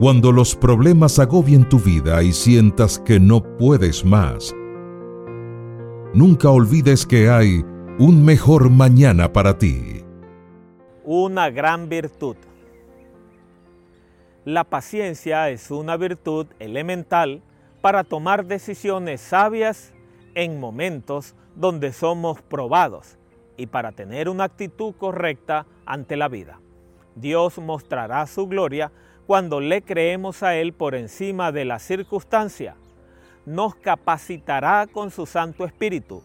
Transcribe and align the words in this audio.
Cuando 0.00 0.32
los 0.32 0.56
problemas 0.56 1.18
agobien 1.18 1.68
tu 1.68 1.78
vida 1.78 2.22
y 2.22 2.32
sientas 2.32 2.98
que 2.98 3.20
no 3.20 3.42
puedes 3.58 4.02
más, 4.02 4.56
nunca 6.14 6.48
olvides 6.48 7.04
que 7.04 7.28
hay 7.28 7.62
un 7.98 8.24
mejor 8.24 8.70
mañana 8.70 9.30
para 9.30 9.58
ti. 9.58 10.02
Una 11.04 11.50
gran 11.50 11.90
virtud. 11.90 12.36
La 14.46 14.64
paciencia 14.64 15.50
es 15.50 15.70
una 15.70 15.98
virtud 15.98 16.46
elemental 16.60 17.42
para 17.82 18.02
tomar 18.02 18.46
decisiones 18.46 19.20
sabias 19.20 19.92
en 20.34 20.58
momentos 20.58 21.34
donde 21.56 21.92
somos 21.92 22.40
probados 22.40 23.18
y 23.58 23.66
para 23.66 23.92
tener 23.92 24.30
una 24.30 24.44
actitud 24.44 24.94
correcta 24.94 25.66
ante 25.84 26.16
la 26.16 26.28
vida. 26.28 26.58
Dios 27.16 27.58
mostrará 27.58 28.26
su 28.26 28.46
gloria 28.46 28.90
cuando 29.30 29.60
le 29.60 29.82
creemos 29.82 30.42
a 30.42 30.56
Él 30.56 30.72
por 30.72 30.96
encima 30.96 31.52
de 31.52 31.64
la 31.64 31.78
circunstancia. 31.78 32.74
Nos 33.46 33.76
capacitará 33.76 34.88
con 34.92 35.12
su 35.12 35.24
Santo 35.24 35.64
Espíritu 35.64 36.24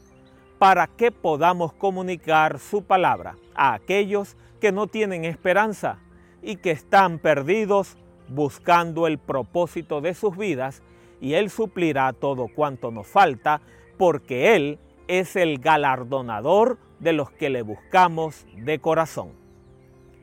para 0.57 0.87
que 0.87 1.11
podamos 1.11 1.71
comunicar 1.73 2.57
su 2.57 2.83
palabra 2.83 3.35
a 3.53 3.75
aquellos 3.75 4.35
que 4.59 4.71
no 4.71 4.87
tienen 4.87 5.23
esperanza 5.23 5.99
y 6.41 6.55
que 6.55 6.71
están 6.71 7.19
perdidos 7.19 7.95
buscando 8.27 9.05
el 9.05 9.19
propósito 9.19 10.01
de 10.01 10.15
sus 10.15 10.35
vidas 10.35 10.81
y 11.21 11.35
Él 11.35 11.51
suplirá 11.51 12.11
todo 12.11 12.47
cuanto 12.47 12.89
nos 12.89 13.05
falta 13.05 13.61
porque 13.99 14.55
Él 14.55 14.79
es 15.07 15.35
el 15.35 15.59
galardonador 15.59 16.79
de 16.97 17.13
los 17.13 17.29
que 17.29 17.51
le 17.51 17.61
buscamos 17.61 18.47
de 18.55 18.79
corazón. 18.79 19.44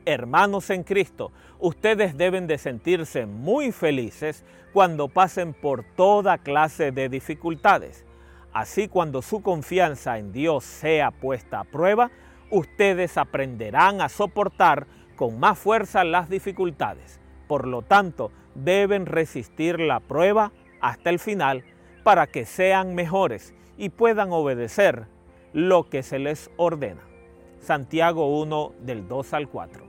Hermanos 0.05 0.69
en 0.69 0.83
Cristo, 0.83 1.31
ustedes 1.59 2.17
deben 2.17 2.47
de 2.47 2.57
sentirse 2.57 3.25
muy 3.25 3.71
felices 3.71 4.43
cuando 4.73 5.07
pasen 5.07 5.53
por 5.53 5.83
toda 5.83 6.37
clase 6.37 6.91
de 6.91 7.07
dificultades. 7.07 8.05
Así 8.51 8.87
cuando 8.87 9.21
su 9.21 9.41
confianza 9.41 10.17
en 10.17 10.31
Dios 10.31 10.63
sea 10.63 11.11
puesta 11.11 11.61
a 11.61 11.63
prueba, 11.63 12.11
ustedes 12.51 13.17
aprenderán 13.17 14.01
a 14.01 14.09
soportar 14.09 14.87
con 15.15 15.39
más 15.39 15.57
fuerza 15.57 16.03
las 16.03 16.29
dificultades. 16.29 17.19
Por 17.47 17.67
lo 17.67 17.81
tanto, 17.81 18.31
deben 18.55 19.05
resistir 19.05 19.79
la 19.79 19.99
prueba 19.99 20.51
hasta 20.81 21.09
el 21.09 21.19
final 21.19 21.63
para 22.03 22.27
que 22.27 22.45
sean 22.45 22.93
mejores 22.93 23.53
y 23.77 23.89
puedan 23.89 24.31
obedecer 24.31 25.07
lo 25.53 25.89
que 25.89 26.03
se 26.03 26.19
les 26.19 26.51
ordena. 26.57 27.01
Santiago 27.59 28.41
1 28.41 28.73
del 28.81 29.07
2 29.07 29.33
al 29.33 29.47
4. 29.47 29.82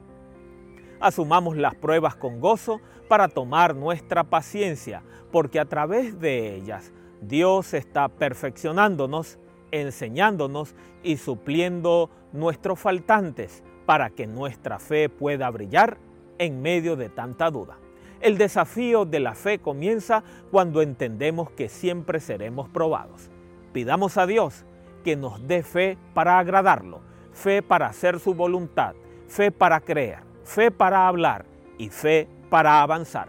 Asumamos 1.00 1.56
las 1.56 1.75
pruebas 1.75 2.17
con 2.17 2.41
gozo 2.41 2.81
para 3.09 3.28
tomar 3.28 3.75
nuestra 3.75 4.25
paciencia, 4.25 5.03
porque 5.31 5.61
a 5.61 5.64
través 5.64 6.19
de 6.20 6.55
ellas 6.55 6.92
Dios 7.20 7.75
está 7.75 8.09
perfeccionándonos, 8.09 9.39
enseñándonos 9.70 10.75
y 11.03 11.17
supliendo 11.17 12.11
nuestros 12.33 12.78
faltantes 12.78 13.62
para 13.87 14.11
que 14.11 14.27
nuestra 14.27 14.78
fe 14.78 15.09
pueda 15.09 15.50
brillar 15.50 15.98
en 16.39 16.62
medio 16.62 16.97
de 16.97 17.09
tanta 17.09 17.50
duda. 17.50 17.78
El 18.20 18.39
desafío 18.39 19.05
de 19.05 19.20
la 19.20 19.34
fe 19.34 19.59
comienza 19.59 20.22
cuando 20.50 20.81
entendemos 20.81 21.50
que 21.50 21.69
siempre 21.69 22.20
seremos 22.20 22.69
probados. 22.69 23.31
Pidamos 23.72 24.17
a 24.17 24.27
Dios 24.27 24.65
que 25.05 25.17
nos 25.17 25.47
dé 25.47 25.62
fe 25.62 25.98
para 26.15 26.39
agradarlo, 26.39 27.00
fe 27.33 27.61
para 27.62 27.87
hacer 27.87 28.20
su 28.20 28.34
voluntad, 28.34 28.95
fe 29.28 29.50
para 29.50 29.81
creer, 29.81 30.20
fe 30.45 30.70
para 30.70 31.09
hablar 31.09 31.47
y 31.78 31.89
fe 31.89 32.28
para 32.50 32.83
avanzar. 32.83 33.28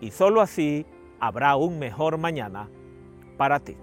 Y 0.00 0.10
solo 0.10 0.40
así 0.40 0.86
habrá 1.20 1.56
un 1.56 1.78
mejor 1.78 2.18
mañana 2.18 2.68
para 3.36 3.60
ti. 3.60 3.76